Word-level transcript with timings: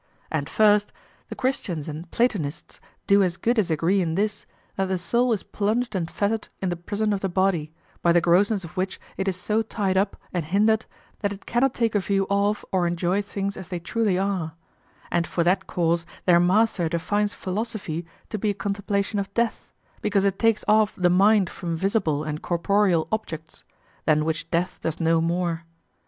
And 0.31 0.49
first, 0.49 0.91
the 1.29 1.35
Christians 1.35 1.87
and 1.87 2.09
Platonists 2.09 2.81
do 3.05 3.21
as 3.21 3.37
good 3.37 3.59
as 3.59 3.69
agree 3.69 4.01
in 4.01 4.15
this, 4.15 4.47
that 4.75 4.85
the 4.87 4.97
soul 4.97 5.31
is 5.31 5.43
plunged 5.43 5.93
and 5.93 6.09
fettered 6.09 6.47
in 6.59 6.69
the 6.69 6.75
prison 6.75 7.13
of 7.13 7.19
the 7.21 7.29
body, 7.29 7.71
by 8.01 8.11
the 8.11 8.19
grossness 8.19 8.63
of 8.63 8.75
which 8.75 8.99
it 9.15 9.27
is 9.27 9.35
so 9.37 9.61
tied 9.61 9.97
up 9.97 10.19
and 10.33 10.45
hindered 10.45 10.87
that 11.19 11.31
it 11.31 11.45
cannot 11.45 11.75
take 11.75 11.93
a 11.93 11.99
view 11.99 12.25
of 12.31 12.65
or 12.71 12.87
enjoy 12.87 13.21
things 13.21 13.55
as 13.55 13.67
they 13.67 13.77
truly 13.77 14.17
are; 14.17 14.53
and 15.11 15.27
for 15.27 15.43
that 15.43 15.67
cause 15.67 16.07
their 16.25 16.39
master 16.39 16.89
defines 16.89 17.35
philosophy 17.35 18.03
to 18.31 18.39
be 18.39 18.49
a 18.49 18.53
contemplation 18.55 19.19
of 19.19 19.31
death, 19.35 19.71
because 20.01 20.25
it 20.25 20.39
takes 20.39 20.65
off 20.67 20.95
the 20.95 21.11
mind 21.11 21.47
from 21.47 21.77
visible 21.77 22.23
and 22.23 22.41
corporeal 22.41 23.07
objects, 23.11 23.61
than 24.05 24.25
which 24.25 24.49
death 24.49 24.79
does 24.81 24.99
no 24.99 25.21
more. 25.21 25.63